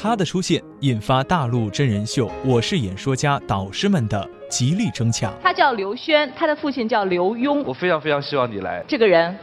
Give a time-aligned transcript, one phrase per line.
[0.00, 5.34] 他的出现引发大陆真人秀《我是演说家》导师们的极力争抢。
[5.42, 7.64] 他叫刘轩，他的父亲叫刘墉。
[7.64, 8.80] 我非常非常希望你来。
[8.86, 9.36] 这个人，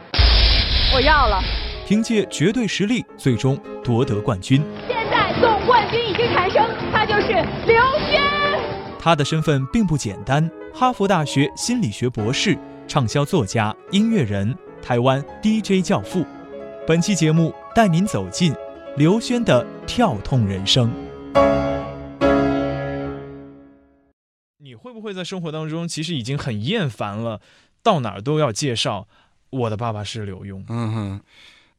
[0.94, 1.42] 我要了。
[1.86, 4.62] 凭借绝对实力，最终夺得冠军。
[4.88, 7.34] 现在总冠军已经产生，他就是
[7.66, 7.76] 刘
[8.08, 8.22] 轩。
[8.98, 12.56] 他的身份并不简单：哈佛大学心理学博士、
[12.88, 16.24] 畅销作家、音乐人、台湾 DJ 教父。
[16.86, 18.54] 本期节目带您走进
[18.98, 20.90] 刘轩的跳痛人生。
[24.56, 27.42] 你会不会在生活当中其实已经很厌烦了，
[27.82, 29.06] 到哪儿都要介绍
[29.50, 30.64] 我的爸爸是刘墉？
[30.70, 31.20] 嗯哼。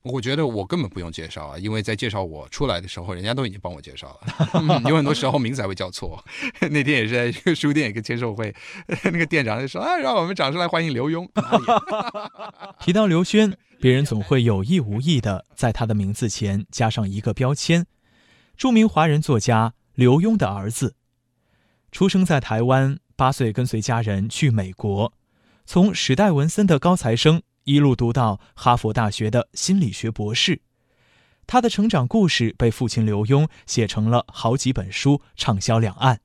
[0.08, 4.82] 我觉得我根本不用介绍啊，因为在介绍我出来的时候，人家都已经帮我介绍了。
[4.90, 6.24] 有很多时候名字还会叫错。
[6.72, 8.54] 那天也是在书店一个签售会，
[9.04, 11.28] 那个店长就说：“啊，让我们掌声来欢迎刘墉。”
[12.80, 17.86] 提到刘轩，别人总会有意无意的在他的名字前加上一个标签：
[18.56, 20.96] 著名华人作家刘墉的儿子，
[21.92, 25.14] 出生在台湾，八岁跟随家人去美国，
[25.66, 27.42] 从史代文森的高材生。
[27.68, 30.62] 一路读到哈佛大学的心理学博士，
[31.46, 36.22] 他的成长故事被父亲刘墉写成了好几本书，畅销两岸。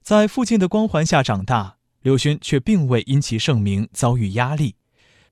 [0.00, 4.76] 在父亲的光环下长大，刘轩却并未因其盛名遭遇压力。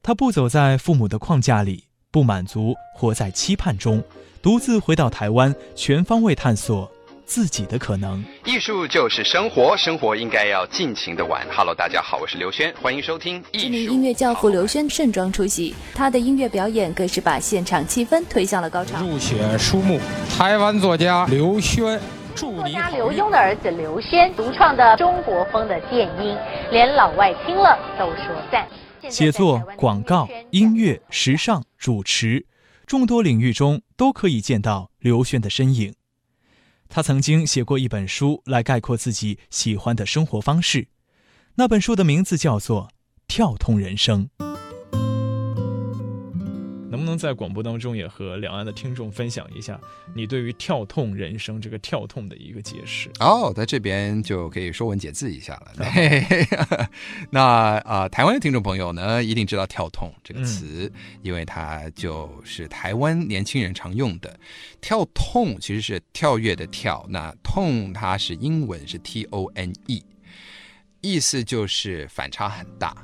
[0.03, 4.05] 他不走在父母的框架里，不满足活在期盼中，
[4.43, 6.93] 独自回到台湾，全方位探索。
[7.29, 11.47] 自己的可能，艺术就是生活，生活应该要尽情的玩。
[11.55, 13.45] Hello，大家好，我是刘轩，欢迎收听。
[13.53, 18.99] 知名音乐教父刘轩盛装出席，他的音乐表演更是把现场气氛推向了高潮。
[19.05, 20.01] 入选书目，
[20.39, 22.01] 台湾作家刘轩，
[22.35, 26.35] 作家刘墉的儿子刘轩独创的中国风的电音，
[26.71, 28.67] 连老外听了都说赞。
[29.11, 32.47] 写作、广告、音乐、时尚、主持，
[32.87, 35.93] 众多领域中都可以见到刘轩的身影。
[36.89, 40.89] 他曾经写过一本书来概括自己喜欢的生活方式，
[41.57, 42.89] 那本书的名字叫做
[43.27, 44.29] 《跳痛人生》。
[46.91, 49.79] 能不能在广播当中也和两岸的听众分享一下
[50.15, 53.11] 你对于“跳痛人生”这个“跳痛”的一个解释？
[53.21, 55.73] 哦，在这边就可以说文解字一下了。
[57.31, 57.43] 那
[57.79, 60.91] 啊，台湾的听众朋友呢，一定知道“跳痛”这个词，
[61.23, 64.39] 因为它就是台湾年轻人常用的。
[64.81, 70.03] 跳痛其实是跳跃的跳，那痛它是英文是 T O N E，
[71.01, 72.97] 意思就是反差很大。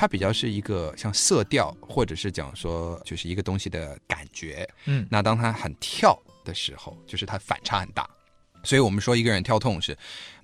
[0.00, 8.08] 它比较是一个像色调，或者是讲说就是一个东西的感觉，嗯，那当它很跳的时候，就是它反差很大。
[8.64, 9.94] 所以我们说一个人跳痛是，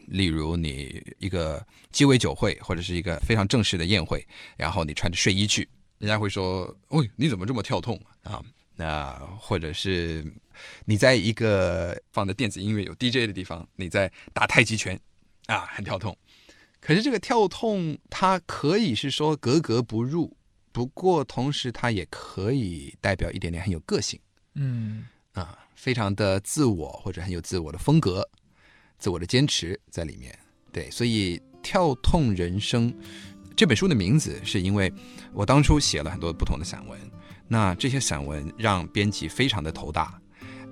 [0.09, 4.23] 例如你一个鸡尾酒会，或者是一个非常正式的宴会，
[4.59, 5.67] 然后你穿着睡衣去，
[5.97, 8.43] 人家会说，哦，你怎么这么跳痛啊？
[8.75, 10.23] 那或者是
[10.85, 15.01] 你在一个放的电子音乐有 DJ 的地方，你在打太极拳，
[15.47, 16.15] 啊，很跳痛。
[16.87, 20.37] 可是这个跳痛，它可以是说格格不入，
[20.71, 24.21] 不过同时它也可以代表一点点很有个性，
[24.55, 28.25] 嗯啊，非常的自我或者很有自我的风格、
[29.01, 30.39] 自我的坚持在里面。
[30.71, 32.93] 对，所以《跳痛人生》
[33.57, 34.93] 这本书的名字是因为
[35.33, 36.97] 我当初写了很多不同的散文，
[37.49, 40.23] 那这些散文让编辑非常的头大，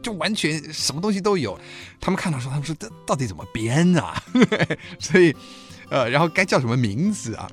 [0.00, 1.58] 就完全什么东西都有。
[2.00, 4.22] 他们看到说，他们说这到底怎么编啊？
[5.00, 5.34] 所以。
[5.90, 7.50] 呃，然后该叫什么名字啊？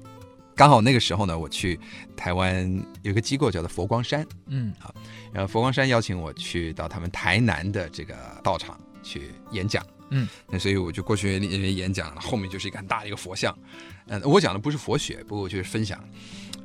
[0.54, 1.80] 刚好那个时候呢，我去
[2.16, 4.94] 台湾有个机构叫做佛光山，嗯啊，
[5.32, 13.58] 然后佛光山邀请我去到他们台南的这个道场去演讲，嗯，那所以我就过去演讲，后面就是一个很大的一个佛像，
[14.08, 15.98] 嗯，我讲的不是佛学，不过就是分享，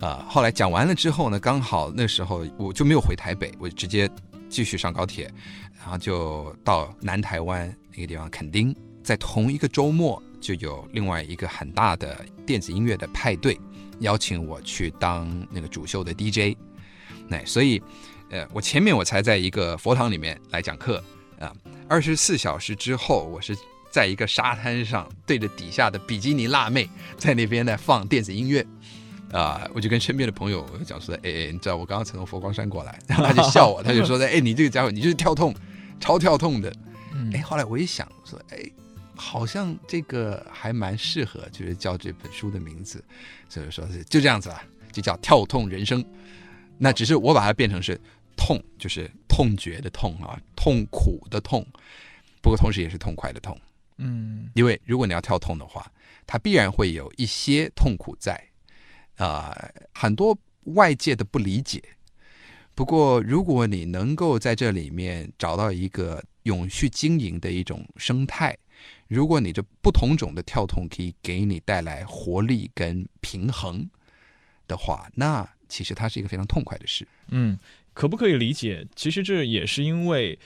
[0.00, 4.10] 啊，后来讲完了之后呢，刚好那时候我就没有回台北，我直接
[4.50, 5.32] 继续上高铁，
[5.78, 10.22] 然后就到南台湾那个地方垦丁，在同一个周末。
[10.41, 13.58] 就有另外一个很大的电子音乐的派对，
[14.00, 16.56] 邀请我去当那个主秀的 DJ，
[17.28, 17.82] 那所以，
[18.30, 21.02] 呃，我前面我才在一个佛堂里面来讲课
[21.40, 21.52] 啊，
[21.88, 23.56] 二十四小时之后，我是
[23.90, 28.64] 在一个沙滩上对着底下的比基尼辣妹在那边在放电子音乐，
[29.32, 35.55] 啊，我就跟身边的朋友讲说，哎哎，你知道我刚刚从佛光山过来， 然后他就笑我，他就说，哎，你这个家伙你就是跳痛，
[35.99, 36.72] 超跳痛的，
[37.32, 38.58] 哎，后来我一想说，哎。
[39.16, 43.02] 好像这个还蛮适合，就是叫这本书的名字，
[43.48, 46.04] 所以说是就这样子啊，就叫跳痛人生。
[46.78, 48.00] 那只是我把它变成是
[48.36, 51.66] 痛，就是痛觉的痛啊，痛苦的痛。
[52.40, 53.58] 不过同时也是痛快的痛，
[53.98, 55.90] 嗯，因为如果你要跳痛的话，
[56.26, 58.40] 它必然会有一些痛苦在，
[59.16, 59.56] 啊，
[59.92, 60.38] 很多
[60.74, 61.82] 外界的不理解。
[62.74, 66.22] 不过如果你能够在这里面找到一个。
[66.46, 68.56] 永续经营的一种生态。
[69.08, 73.88] 如果你这不同种的跳痛可以给你带来活力跟平衡
[74.67, 77.06] 的话，那其实它是一个非常痛快的事。
[77.29, 77.58] 嗯，
[77.94, 78.87] 可不可以理解？
[78.94, 80.38] 其实这也是因为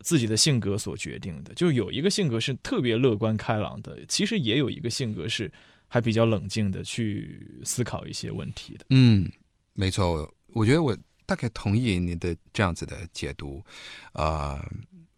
[0.00, 1.52] 自己的性格所决定的。
[1.54, 5.50] 就有一个性格是特别乐观开朗的，其实也有一个性格是
[5.88, 8.86] 还比较冷静的去思考一些问题的。
[8.90, 9.30] 嗯，
[9.72, 13.64] 没错，我觉得我大概同意你的这样子的解读。
[14.12, 14.64] 呃，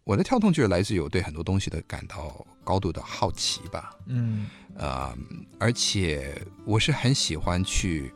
[0.09, 3.95] 我的跳动就是来自于我对很多东西的感到高度的好奇吧。
[4.07, 5.15] 嗯呃，
[5.59, 6.35] 而且
[6.65, 8.11] 我是很喜欢去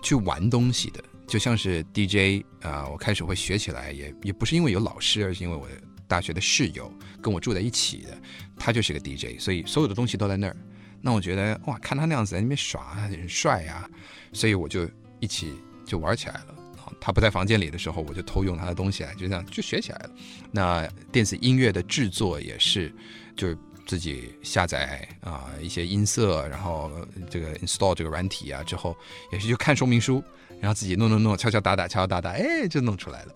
[0.00, 5.74] 去玩东西的，就像是 DJ 啊、我开始会学起来，也也不是因为有老师，而是因为我的
[6.06, 6.88] 大学的室友
[7.20, 8.16] 跟我住在一起的，
[8.56, 10.56] 他就是个 DJ，所以所有的东西都在那儿。
[11.00, 13.90] 那我觉得哇，看他那样子在那边耍，很帅啊，
[14.32, 14.88] 所以我就
[15.18, 15.52] 一起
[15.84, 16.54] 就玩起来了。
[17.00, 20.10] 他不在房间里的时候，我就偷用他的东西来，就这样就学起来了。
[20.50, 22.92] 那电子音乐的制作也是，
[23.36, 23.56] 就是
[23.86, 26.90] 自己下载啊、一些音色，然后
[27.28, 28.96] 这个 install 这个软体啊之后，
[29.32, 30.22] 也是就看说明书，
[30.60, 33.34] 然后自己弄弄弄，敲敲打打，敲敲打打，哎，就弄出来了。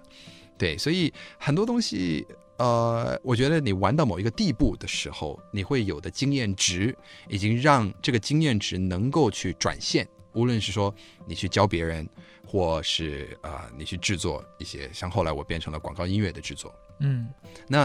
[0.56, 2.26] 对，所以很多东西，
[2.56, 6.96] 呃，我觉得你玩到某一个地步的时候，你会有的经验值，
[7.28, 10.94] 已经让这个经验值能够去转现，无论是说
[11.26, 12.08] 你去教别人，
[12.56, 16.74] 或是啊、呃你去制作一些，像后来我变成了广告音乐的制作。
[17.00, 17.28] 嗯
[17.68, 17.82] 那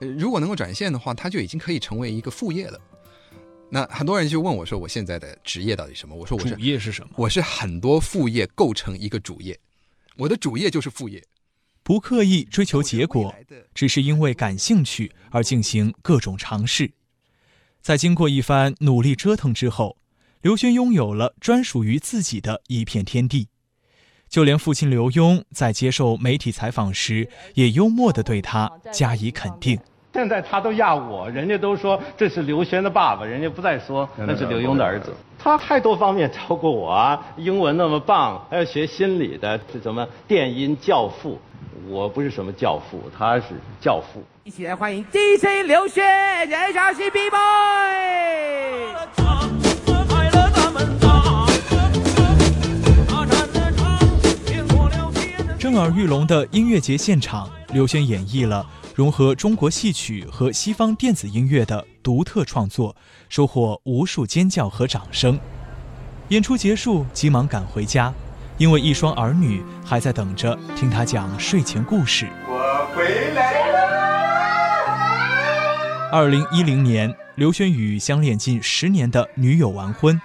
[0.00, 2.80] 呃如果能够展现的话，它就已经可以成为一个副业了。
[3.70, 6.16] 那很多人就问我说，我现在的职业到底什么？
[6.16, 7.14] 我说我是主业是什么？
[7.16, 9.56] 我是很多副业构成一个主业，
[10.16, 11.22] 我的主业就是副业。
[11.84, 13.32] 不刻意追求结果，
[13.72, 16.90] 只是因为感兴趣而进行各种尝试。
[17.80, 19.96] 在经过一番努力折腾之后，
[20.40, 23.48] 刘轩拥有了专属于自己的一片天地。
[24.32, 29.78] 就连父亲刘墉在接受媒体采访时，也幽默地对他加以肯定。
[30.14, 35.12] 现在他都压我，人家都说这是刘轩的爸爸，人家不再说那是刘墉的儿子。
[35.38, 41.38] 他太多方面超过我啊，英文那么棒，还要学心理的，是什么电音教父？
[41.90, 43.48] 我不是什么教父，他是
[43.82, 44.24] 教父。
[44.44, 46.02] 一起来欢迎 DJ 刘轩，
[46.48, 47.38] 燃烧新 B boy。
[55.72, 62.94] 震耳欲聋的音乐节现场，刘轩演绎了融合中国戏曲和西方电子音乐的独特创作，
[63.30, 65.40] 收获无数尖叫和掌声。
[66.28, 68.12] 演出结束，急忙赶回家，
[68.58, 72.28] 因为一双儿女还在等着听他讲睡前故事。
[72.46, 73.78] 我回来了。
[76.12, 80.20] 二零一零年，刘轩与相恋近十年的女友完婚，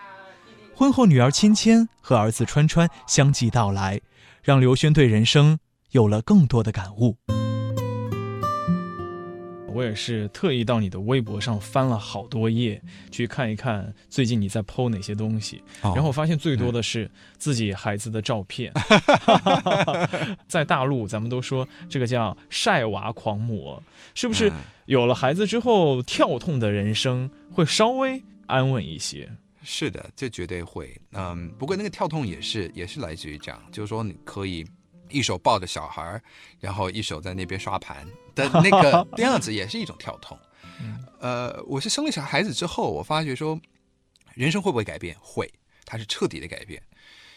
[0.76, 4.02] 婚后女儿芊芊和儿子川川相继到来，
[4.48, 5.60] 让刘轩对人生
[5.92, 7.18] 有了更多的感悟。
[9.68, 18.72] 我也是特意到你的微博上翻了好多页，去看一看最近你在 PO 哪些东西，哦然后我发现最多的是自己孩子的照片。
[20.48, 23.84] 在大陆，咱们都说这个叫晒娃狂魔，
[24.16, 24.54] 是不是嗯
[24.86, 29.30] 有了孩子之后，跳痛的人生会稍微安稳一些？
[29.70, 30.98] 是的，这绝对会。
[31.12, 34.66] 嗯，不过那个跳痛也是也是来自于这样，就是说你可以
[35.10, 36.24] 一手抱着小孩儿，
[36.58, 40.40] 然后一手在那边刷盘的那个 样子，也是一种跳痛。
[41.20, 43.60] 呃，我是生了小孩子之后，我发觉说，
[44.36, 45.18] 人生会不会改变？
[45.20, 45.52] 会，
[45.84, 46.82] 它是彻底的改变。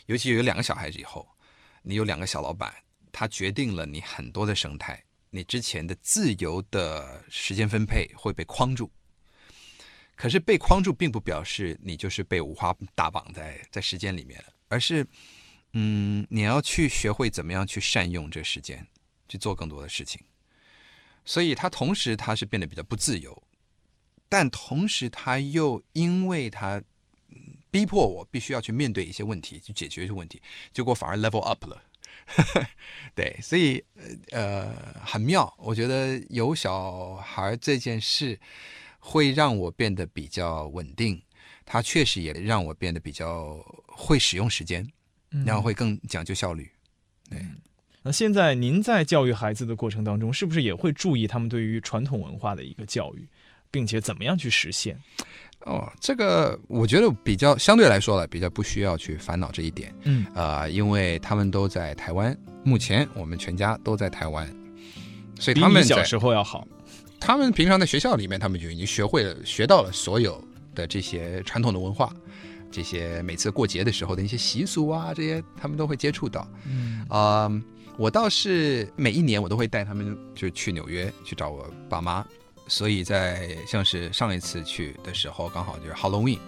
[0.07, 1.27] 尤其有两个小孩子以后，
[1.83, 2.73] 你有两个小老板，
[3.11, 8.89] 他决定了你很多的生态，你之前的自由的时间分配会被框住。
[10.21, 15.07] 可是被框住，并不表示你就是被五花大绑在在时间里面了，而是，
[15.73, 18.87] 嗯，你要去学会怎么样去善用这时间，
[19.31, 20.21] 去做更多的事情。
[21.25, 23.43] 所以他同时他是变得比较不自由，
[24.29, 26.83] 但同时他又因为他
[27.71, 31.83] 逼迫我必须要去面对一些问题，去解决一些问题，结果反而 level up 了。
[33.17, 33.83] 对，所以
[34.33, 38.39] 呃很妙，我觉得有小孩这件事
[39.01, 41.21] 会让我变得比较稳定，
[41.65, 44.87] 它确实也让我变得比较会使用时间，
[45.45, 46.71] 然后会更讲究效率。
[47.29, 47.45] 对
[48.03, 53.29] 那现在您在教育孩子的过程当中，是不是也会注意他们对于传统文化的一个教育，
[53.71, 54.99] 并且怎么样去实现？
[55.67, 59.95] 哦，这个我觉得比较相对来说了，比较不需要去烦恼这一点。
[60.05, 64.49] 嗯，呃，因为他们都在台湾，目前我们全家都在台湾，
[65.39, 66.67] 所以比他们小时候要好。
[67.21, 70.43] 他们平常在学校里面，他们就已经学会了、学到了所有
[70.75, 72.13] 的这些传统的文化，
[72.73, 76.49] 这些每次过节的时候的一些习俗啊，这些他们都会接触到。
[76.65, 77.51] 嗯啊、
[77.97, 82.25] 我倒是每一年我都会带他们就去纽约去找我爸妈，
[82.67, 86.39] 所以在像是上一次去的时候，刚好就是 Halloween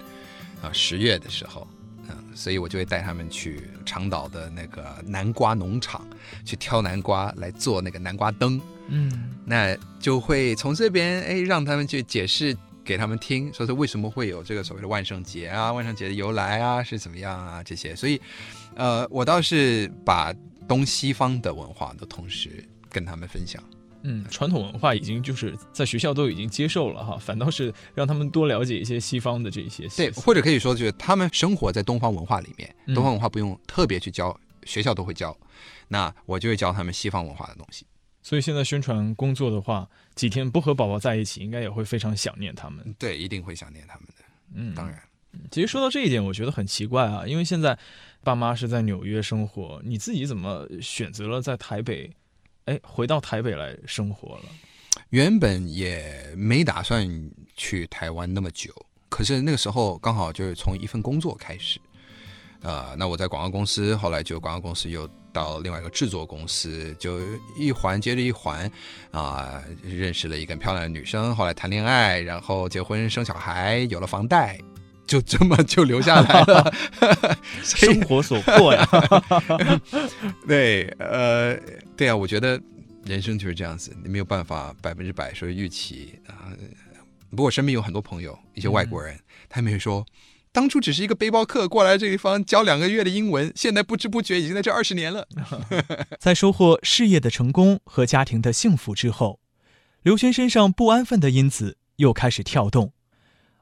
[0.63, 1.69] 啊，十月的时候，
[2.09, 6.05] 嗯，所以我就会带他们去长岛的那个南瓜农场
[6.45, 12.57] 去挑南瓜来做那个南瓜灯，嗯，那就会从这边哎让他们去解释。
[12.85, 18.21] 给他们听，说是为什么会有这个所谓的万圣节啊，万圣节的由来啊，是怎么样啊这些，所以，
[18.75, 20.35] 呃，我倒是把
[20.67, 22.51] 东西方的文化都同时
[22.91, 23.63] 跟他们分享。
[24.03, 29.87] 嗯，传统文化已经就是在学校都已经接受了哈，反倒是让他们多了解一些西方的这些。
[29.97, 35.39] 对，或者可以说就是他们生活在东方文化里面，东方文化不用特别去教，学校都会教，
[35.87, 37.87] 那我就会教他们西方文化的东西。
[38.23, 42.95] 所以现在宣传工作的话，几天不和宝宝在一起，应该也会非常想念他们。
[42.99, 44.25] 对，一定会想念他们的。
[44.55, 45.03] 嗯，当然。
[45.51, 47.77] 其实说到这一点，我觉得很奇怪啊，因为现在
[48.23, 52.11] 爸妈是在纽约生活，你自己怎么选择了在台北？
[52.67, 54.45] 哎，回到台北来生活了。
[55.09, 58.71] 原本也没打算去台湾那么久，
[59.09, 61.81] 可是那个时候刚好就是从一份工作开始。
[62.63, 67.19] 呃，那我在广告公司，后来就广告公司又到另外一个制作公司，就
[67.57, 68.71] 一环接着一环，
[69.11, 74.57] 啊，认识了一个漂亮的女生，后来谈恋爱，然后结婚生小孩，有了房贷，
[75.07, 76.73] 就这么就留下来了，
[77.65, 78.89] 生活所迫呀。
[80.47, 81.59] 对，呃，
[81.97, 82.61] 对啊，我觉得
[83.05, 86.55] 人生就是这样子，你没有办法百分之百说预期啊。
[87.31, 90.07] 不过身边有很多朋友，一些外国人，他们会说。
[90.55, 95.27] 当初只是一个背包客过来这地方教两个月的英文，现在不知不觉已经在这二十年了。
[96.21, 99.41] 在收获事业的成功和家庭的幸福之后，
[100.03, 102.93] 刘轩身上不安分的因子又开始跳动。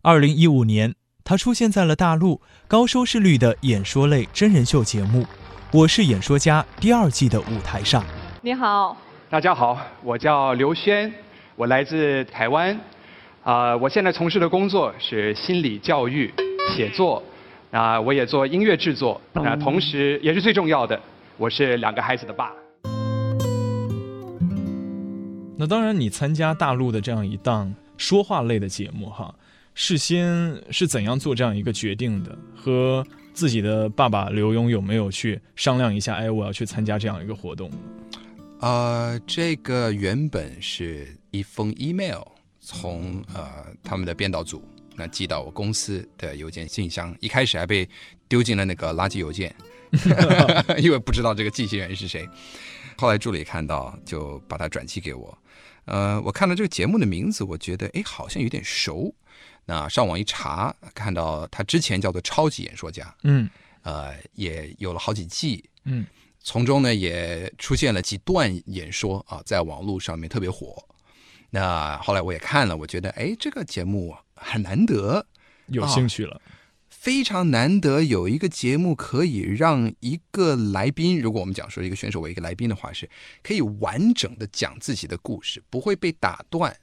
[0.03, 5.23] 二零一五年，他出现在了大陆高收视率的演说类真人秀节目
[5.73, 8.05] 《我是演说家》第二季的舞台上。
[8.43, 8.97] 你好，
[9.29, 11.13] 大家好，我叫刘轩，
[11.55, 12.81] 我来自台湾，
[13.45, 16.35] 啊，我现在从事的工作是心理教育。
[16.71, 17.23] 写作，
[17.71, 20.99] 啊，我也做音乐制作，啊，同时也是最重要的，
[21.37, 22.53] 我是两个孩子的爸。
[25.59, 29.35] 那当然，你参加大陆的这样一档说话类的节目，哈，
[29.75, 32.39] 事先是怎样做这样一个决定的？
[32.55, 36.15] 和自己的爸爸刘墉有没有去商量一下？
[36.15, 37.71] 哎，我要去参加这样一个活动。
[38.61, 42.23] 呃，这个原本是一封 email，
[42.61, 44.63] 从呃他们的编导组。
[45.01, 47.89] 那寄到我公司的邮件信箱，一开始还被
[48.29, 49.55] 丢进了那个垃圾邮件，
[50.77, 52.29] 因为不知道这个寄信人是谁。
[52.99, 55.39] 后来助理看到，就把它转寄给我。
[55.87, 59.15] 呃，我看到这个节目的名字，我觉得哎，好像有点熟。
[59.65, 63.49] 那上网一查，看到他之前叫做《超级演说家》，嗯，
[63.83, 66.05] 呃，也有了好几季，嗯，
[66.43, 70.77] 从中呢也出现了几段演说啊，在网络上面特别火。
[71.53, 75.27] 那后来我也看了，我觉得哎，这个节目很难得，
[75.67, 76.41] 有兴趣了，
[76.89, 83.09] 非常难得有一个节目可以让一个来宾，如果我们讲说一个选手为一个来宾的话，是
[83.43, 86.75] 可以完整的讲自己的故事，不会被打断，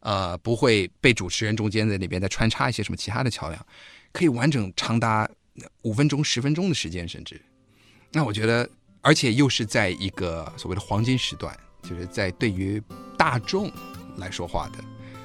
[0.00, 3.66] 呃，不会被主持人中间在那边再穿插一些什么其他的桥梁，
[4.12, 5.30] 可以完整长达
[5.82, 7.40] 五分钟、十分钟的时间，甚至，
[8.12, 8.68] 那我觉得，
[9.00, 12.82] 而且又是在一个所谓的黄金时段，就是在对于
[13.16, 13.70] 大众。
[14.18, 14.78] 来说话的，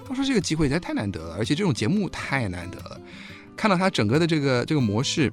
[0.10, 3.00] 他说这个机会实在太难得了，而且这种节目太难得了。
[3.56, 5.32] 看到他整个的这个这个模式，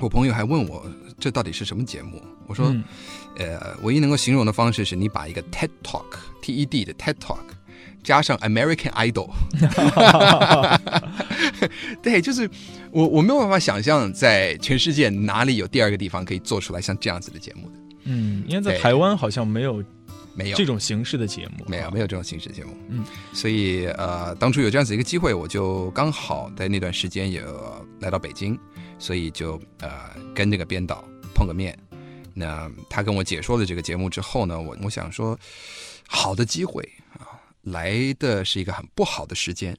[0.00, 0.84] 我朋友还问我
[1.18, 2.20] 这到底是什么节目？
[2.46, 2.74] 我说，
[3.36, 7.38] 呃，唯一能够形容的方式是你把一个 TED Talk，T-E-D 的 TED Talk
[8.02, 9.30] 加上 American Idol，
[12.02, 12.50] 对，就是
[12.90, 17.74] 我我没有办法想象在全世界哪里有第二个地方可以做出来像这样子的节目的。
[18.04, 19.84] 嗯，因为在台湾好像没有。
[20.36, 27.42] 没有这种形式的节目，没有没有这种形式的节目，嗯，所以呃，当初有这样子一个机会，我就刚好在那段时间也
[28.00, 28.58] 来到北京，
[28.98, 29.90] 所以就呃
[30.34, 31.02] 跟这个编导
[31.34, 31.76] 碰个面。
[32.34, 35.38] 那他跟我解说了这个节目之后呢，我我想说，
[36.06, 36.86] 好的机会
[37.18, 39.74] 啊，来的是一个很不好的时间。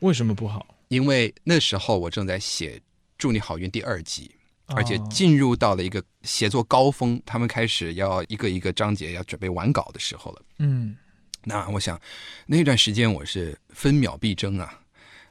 [0.00, 0.66] 为什么不好？
[0.88, 2.76] 因为那时候我正在写
[3.16, 4.30] 《祝你好运》第二集。
[4.74, 10.42] 而且进入到了一个写作高峰，他们开始要一个一个章节要准备完稿的时候了。
[10.58, 10.96] 嗯，
[11.44, 12.00] 那我想
[12.46, 14.80] 那段时间我是分秒必争啊，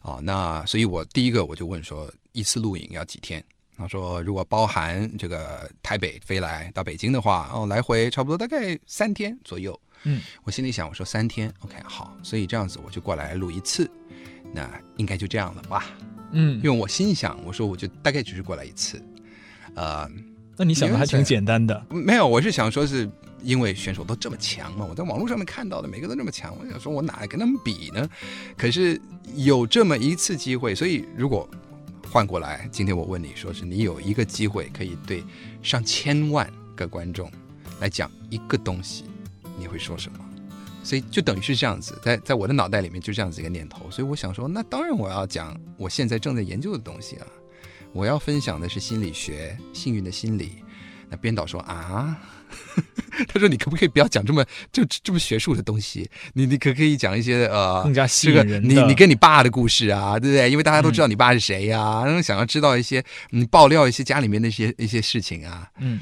[0.01, 3.43] 啊，那所以我第一个我就问说，一次录影要几天？
[3.77, 9.79] 他说如果包含这个台北飞来到北京的话，哦，来回差不多大概三天左右。
[10.03, 13.89] 嗯，我心里想，我说三天，OK，好，所以这样子我就过来录一次，
[14.53, 15.85] 那应该就这样了吧？
[16.31, 19.03] 嗯，因为我心想，我说我就大概只是过来一次。
[19.75, 20.09] 呃，
[20.57, 21.85] 那你想的还挺简单的。
[21.89, 23.09] 没有，我是想说是
[23.41, 28.07] 因为选手都这么强嘛，我在网络上面看到的每个都这么强，我想说我哪跟他们比呢？
[28.57, 28.99] 可是
[29.35, 31.49] 有这么一次机会，所以如果
[32.11, 35.23] 换过来，今天我问你说是你有一个机会可以对
[35.63, 37.31] 上千万个观众
[37.79, 39.05] 来讲一个东西，
[39.57, 40.19] 你会说什么？
[40.83, 47.27] 所以就等于是这样子，在在我的脑袋里面就这样子一个念头，所以我想说，那当然我要讲我现在正在研究的东西啊，
[47.93, 50.63] 我要分享的是心理学，幸运的心理。
[51.09, 52.17] 那编导说啊，
[53.27, 56.09] 他说你可不可以不要讲这么就这么学术的东西？
[56.33, 60.49] 你你可可以讲一些呃更加吸引人的，你你跟你爸的故事啊，对不对？
[60.49, 65.69] 因为大家都知道你爸是谁呀，想要知道一些你爆料一些家里面的一些一些事情啊。
[65.79, 65.99] 嗯，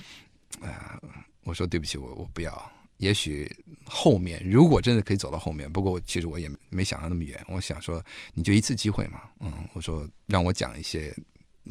[0.61, 0.99] 啊，
[1.43, 2.71] 我说对不起，我我不要。
[2.97, 3.49] 也许
[3.85, 7.39] 后面如果真的可以走到后面，不过其实我也没想到那么远。
[7.47, 8.03] 我想说，
[8.35, 11.15] 你就一次机会嘛，嗯，我说让我讲一些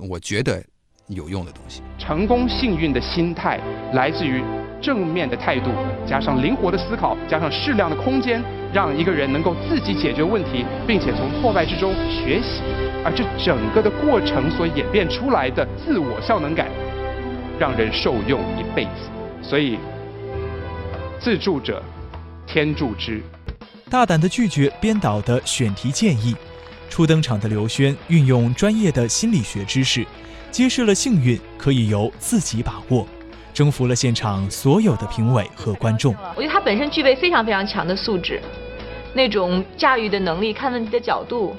[0.08, 0.62] 我觉得
[1.06, 1.82] 有用的东西。
[1.98, 3.60] 成功幸运的心态
[3.92, 4.42] 来自于
[4.80, 5.70] 正面的态度，
[6.06, 8.42] 加上灵活的思考，加上适量的空间，
[8.72, 12.62] 让一个人能够自己解决问题，并且从挫败之中学习。
[13.04, 16.68] 而这整个的过程所演变出来的自我效能感，
[17.58, 18.90] 让人受用一辈子。
[19.42, 19.78] 所以。
[21.20, 21.82] 自助者，
[22.46, 23.20] 天助之。
[23.90, 26.36] 大胆的拒绝编导的选题建议，
[26.88, 30.06] 初登场的刘轩运用专业的心理学知识，
[30.50, 33.06] 揭示了幸运可以由自己把握，
[33.54, 36.14] 征服了现场所有的评委和观众。
[36.34, 38.40] 我觉得他本身具备非常非常强的素质，
[39.14, 41.54] 那种驾驭的能力、看问题的角度，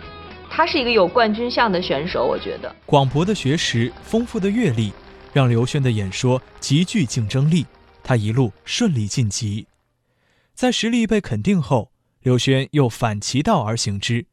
[0.50, 2.26] 他是一个有冠军相的选手。
[2.26, 4.92] 我觉得广博的学识、丰富的阅历，
[5.32, 7.66] 让刘轩的演说极具竞争力。
[8.02, 9.68] 他一路顺利晋级，
[10.56, 11.92] 在实力被肯定后，
[12.24, 14.26] 刘轩又反其道而行之，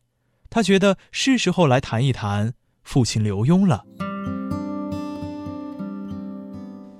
[0.48, 3.84] 他觉得是时候来谈一谈父亲刘墉了。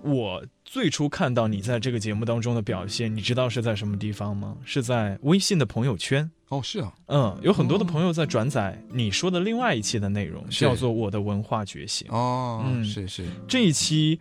[0.03, 4.57] 我最初看到你在这个节目当中的表现，你知道是在什么地方吗？
[4.65, 6.31] 是在微信的朋友圈。
[6.49, 12.06] 哦，是啊，嗯，有很多的朋友在转载你说的另外一期的内容，叫做《我的文化觉醒》。
[12.15, 14.21] 哦，嗯，是是，这一期。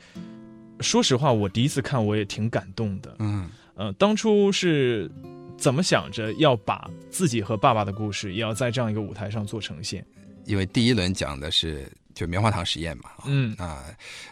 [0.81, 3.15] 说实话，我第一次看我也挺感动的。
[3.19, 5.09] 嗯，呃，当初是
[5.57, 10.05] 怎么想着要把自己和爸爸的故事，也要在这样一个舞台上做呈现？
[10.45, 13.83] 因为第一轮讲的是就棉花糖实验嘛，嗯啊，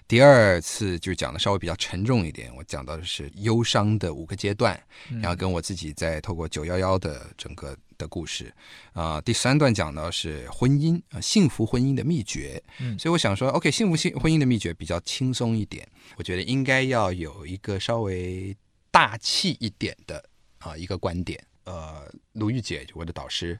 [0.08, 4.80] 第二次就讲的稍微比较沉重一点，我讲到的是忧伤的五个阶段，
[5.22, 7.76] 然后跟我自己在透过九幺幺的整个。
[7.96, 8.52] 的故事
[8.94, 12.62] 啊，第三段讲到是婚姻啊，幸福婚姻的秘诀。
[12.80, 18.54] 嗯，所以我想说，OK，幸福幸婚姻的秘诀比较轻松一点，我觉得应该要有一个稍微
[18.90, 20.22] 大气一点的
[20.64, 21.44] 啊一个观点。
[21.66, 23.60] 呃，鲁豫姐我的导师，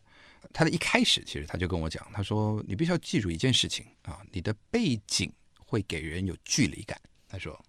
[0.52, 7.00] 她的一开始其实她就跟我讲，她说你必须要记住一件事情啊，你的背景会给人有距离感。
[7.28, 7.60] 她说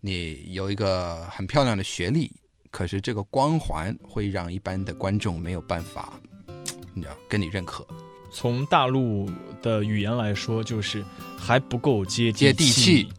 [0.00, 2.30] 你有一个很漂亮的学历。
[2.70, 6.18] 可是这个光环会让一般的观众没有办法，
[6.94, 7.86] 你知道跟你认可。
[8.32, 11.04] 从大陆的语言来说，就是
[11.36, 13.12] 还不够接接地气。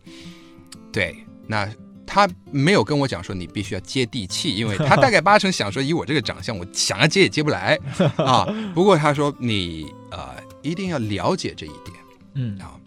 [0.92, 1.72] 对，那
[2.14, 7.76] 他没有跟我讲说你必须要接地气，因为他大概八成想说以我这个长相，我想要接也接不来
[8.18, 8.46] 啊。
[8.76, 10.30] 不过他说你呃
[10.62, 11.98] 一定要了解这一点，
[12.36, 12.78] 嗯啊。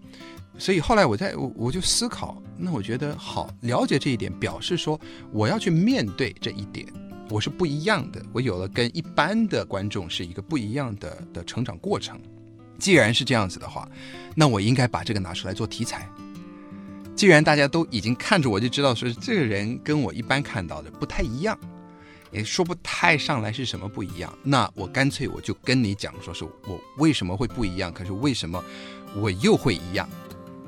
[0.57, 4.99] 所以后来我在我我就思考，那我觉得好了解这一点，表示说
[5.33, 6.87] 我要去面对这一点，
[7.29, 12.17] 我是不一样的，我有了跟一般的观众是一个不一样的的成长过程。
[12.79, 13.89] 既然是这样子的话，
[14.37, 16.09] 那我应该把这个拿出来做题材。
[17.17, 21.59] 既然大家都已经看着我就知道说这个人跟我一般看到的不太一样，
[22.31, 28.63] 也说不太上来是什么不一样，那我干脆我就跟你讲说是我为什么会不一样，可是为什么
[29.17, 30.07] 我又会一样。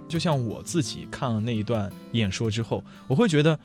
[0.09, 3.61] 就像我自己看了那一段演说之后，我会觉得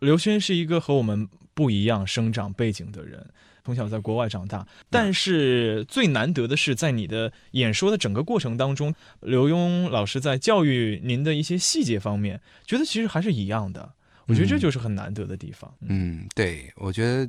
[0.00, 3.26] 刘轩是一个和我们不一样生长背景的人，
[3.64, 4.66] 从小在国外长大。
[4.88, 13.94] 但是最难得的是，在你的演说的整个过程当中，刘墉老师在教育您的一些细节方面，觉得其实还是一样的。
[14.30, 15.72] 我觉得这就是很难得的地方。
[15.80, 17.28] 嗯，对，我觉得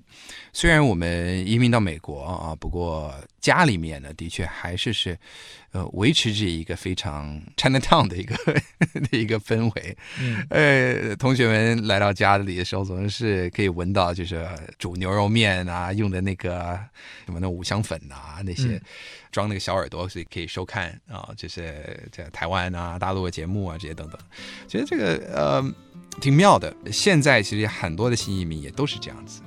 [0.54, 5.18] 虽然我们移民到美国啊，不过家里面呢，的确还是是
[5.72, 8.36] 呃维持着一个非常 Chinatown 的一个
[9.10, 9.98] 的一个氛围。
[10.20, 16.80] 嗯，呃，同学们来到家里的时候，总是可以闻到就是煮牛肉面啊用的那个
[17.26, 18.80] 什么那五香粉啊那些
[19.32, 24.18] 装那个小耳朵，所以可以收看啊，就是在台湾啊、大陆的节目啊这些等等。
[24.68, 25.74] 其实这个呃。
[26.20, 29.42] 挺妙的，现在其实很多的新移民也都是这样子，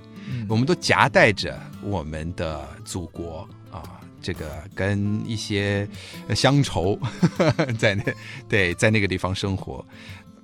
[0.49, 5.87] 我们都夹带着我们的祖国啊，这个跟一些
[6.35, 6.99] 乡愁
[7.79, 8.03] 在那
[8.49, 9.85] 对在那个地方生活，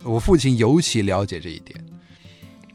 [0.04, 1.82] 我父亲尤其了解这一点。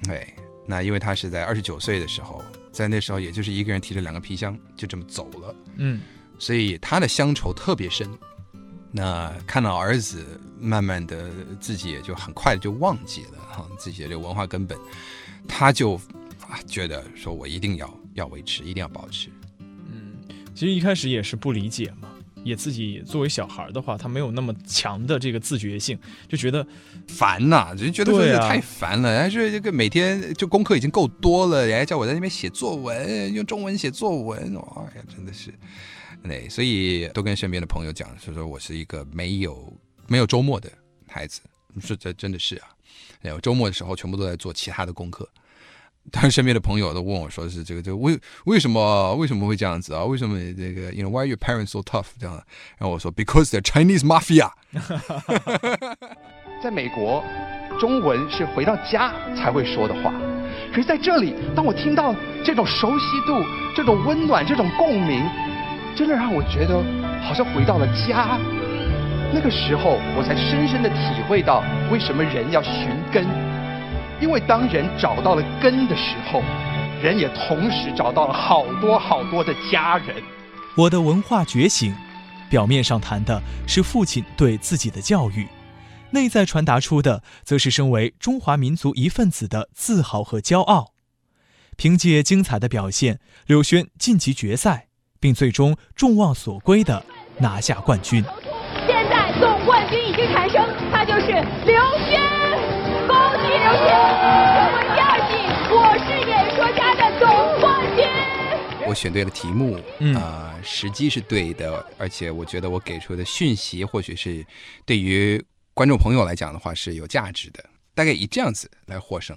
[0.01, 0.33] 对，
[0.65, 5.55] 那因为他是在二十九岁的时候，在那时候也就是一个人提着两个皮箱就这么走了。
[5.77, 6.01] 嗯，
[6.37, 8.07] 所以他的乡愁特别深。
[8.91, 10.25] 那看到儿子
[10.57, 14.77] 慢慢的自己也就很快就忘记了哈自己的这个文化根本，
[15.45, 15.95] 他就
[16.47, 19.27] 啊觉得说我一定要要维持，一定要保持。
[19.59, 20.13] 嗯，
[20.53, 22.07] 其实一开始也是不理解嘛，
[22.45, 26.65] 也自己作为小孩的话，他没有那么强的这个自觉性，就觉得
[27.05, 29.19] 烦呐，就觉得说太烦了。
[29.19, 35.53] 还是这个每天就功课已经够多了，人家叫我在那边写作文，用中文写作文，哎呀，真的是。
[36.27, 39.71] 对，所以都跟身边的朋友讲，说说我是一个没有
[40.07, 40.67] 没有周末的
[41.07, 41.41] 孩子，
[41.79, 42.67] 是这真的是啊，
[43.21, 45.29] 有周末的时候全部都在做其他的功课。
[46.11, 50.03] 但是身边的朋友都问我说是这个这个为为什么为什么会这样子啊？
[50.03, 52.35] 为什么这个 you know why your parents so tough 这样？
[52.77, 54.51] 然后我说 because the Chinese mafia。
[56.63, 57.23] 在美国，
[57.79, 60.11] 中文是回到家才会说的话，
[60.71, 63.43] 可是在这里，当我听到这种熟悉度、
[63.75, 65.23] 这种温暖、这种共鸣。
[65.95, 66.83] 真的让我觉得
[67.23, 68.37] 好像回到了家，
[69.33, 73.25] 那个时候我才深深的体会到为什么人要寻根，
[74.21, 76.41] 因为当人找到了根的时候，
[77.01, 80.21] 人也同时找到了好多好多的家人。
[80.75, 81.95] 我的文化觉醒，
[82.49, 85.47] 表面上谈的是父亲对自己的教育，
[86.11, 90.91] 内在传达出的则是身为中华民族一份子的自豪和骄傲。
[91.77, 94.84] 凭借精彩的表现，柳轩晋级决赛。
[95.25, 97.03] 并最终众望所归的
[97.39, 98.23] 拿下冠军。
[98.85, 101.31] 现在总冠军已经产生，他就是
[101.65, 102.21] 刘轩，
[103.07, 103.89] 恭喜刘轩，
[104.53, 105.33] 成为第二季
[105.73, 107.25] 《我是演说家》的总
[107.59, 108.05] 冠军。
[108.87, 109.79] 我选对了题目，
[110.15, 114.45] 啊，时机是对的，而且我觉得我给出的讯息或许是
[114.85, 119.35] 对于观众朋友来讲的话是有价值的，大概以这样子来获胜。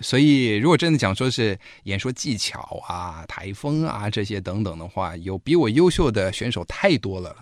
[0.00, 7.36] 所以，如果真的讲说是演说技巧啊、台风啊这些等等的话，有比我优秀的选手太多了，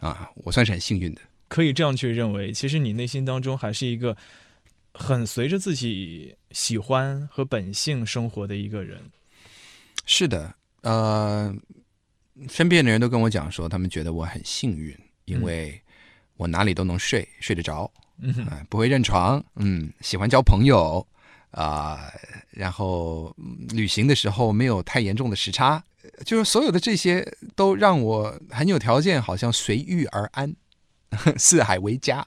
[0.00, 1.20] 啊，我算是很幸运的。
[1.48, 4.16] 可以这样去认为，其实你内心当中还是一个
[4.92, 9.00] 很随着自己喜欢和本性生活的一个人。
[10.04, 11.54] 是的，呃，
[12.48, 14.92] 身边的人都跟我讲说，他们觉得我很幸运，
[15.24, 15.80] 因为
[16.36, 17.88] 我哪里都能睡，睡得着，
[18.20, 18.34] 嗯，
[18.68, 21.06] 不会认床，嗯，喜欢交朋友。
[21.56, 22.12] 啊，
[22.50, 23.34] 然后
[23.70, 25.82] 旅行的时候没有太严重的时差，
[26.22, 30.54] 就是所有的这些都让我很有条件，好像随遇而安，
[31.38, 32.18] 四海为家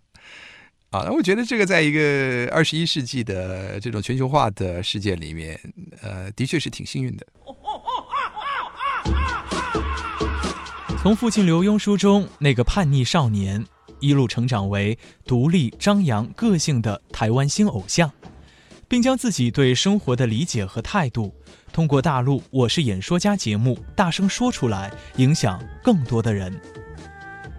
[0.89, 1.03] 啊。
[1.05, 5.59] 那我觉得这个在一个二十一世纪的这种全球化的世界里面，
[6.01, 7.27] 呃，的确是挺幸运的。
[11.03, 13.63] 从父亲刘墉书中那个叛逆少年，
[13.99, 18.11] 一路成长为独立张扬个性的台湾新偶像。
[18.89, 21.31] 并将自己对生活的理解和态度，
[21.71, 26.59] 通过大陆《我是演说家》节目大声说出来，影响更多的人。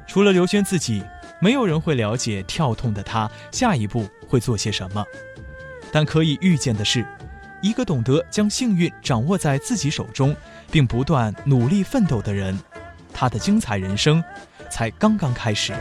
[0.08, 1.04] 除了刘轩自己，
[1.40, 5.04] 没有人会了解跳痛的他下一步会做些什么。
[5.92, 7.06] 但可以预见的是，
[7.62, 10.34] 一个懂得将幸运掌握在自己手中，
[10.68, 12.58] 并不断努力奋斗的人，
[13.12, 14.22] 他的精彩人生
[14.68, 15.72] 才刚刚开始。